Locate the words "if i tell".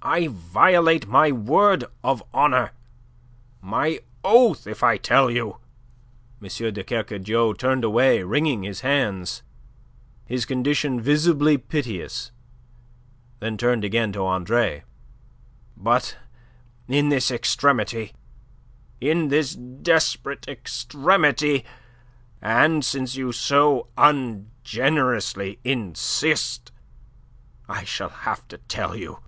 4.66-5.28